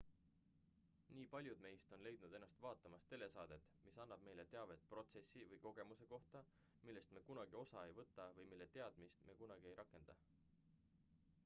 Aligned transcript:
nii 1.17 1.25
paljud 1.33 1.59
meist 1.65 1.91
on 1.97 2.05
leidnud 2.07 2.37
ennast 2.39 2.63
vaatamas 2.63 3.05
telesaadet 3.11 3.67
mis 3.89 3.99
annab 4.05 4.23
meile 4.29 4.47
teavet 4.55 4.87
protsessi 4.95 5.47
või 5.53 5.63
kogemuse 5.67 6.09
kohta 6.15 6.43
millest 6.89 7.15
me 7.17 7.25
kunagi 7.31 7.61
osa 7.63 7.87
ei 7.93 7.97
võta 8.01 8.29
või 8.41 8.51
mille 8.55 8.71
teadmist 8.79 9.25
me 9.29 9.39
kunagi 9.45 9.73
ei 9.73 9.79
rakenda 9.85 10.19